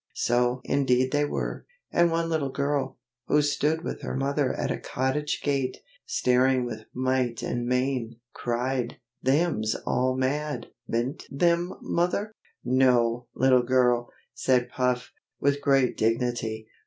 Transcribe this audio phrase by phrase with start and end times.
[0.15, 4.79] So indeed they were, and one little girl, who stood with her mother at a
[4.79, 5.77] cottage gate,
[6.07, 12.33] staring with might and main, cried: "Them's all mad, be'nt them, mother?"
[12.65, 16.67] "No, little girl!" said Puff, with great dignity.